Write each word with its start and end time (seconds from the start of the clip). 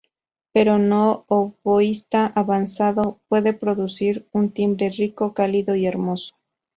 Pero 0.51 0.73
un 0.77 0.91
oboísta 0.93 2.25
avanzado 2.25 3.21
puede 3.29 3.53
producir 3.53 4.27
un 4.31 4.49
timbre 4.51 4.89
rico, 4.89 5.35
cálido 5.35 5.75
y 5.75 5.85
hermoso. 5.85 6.33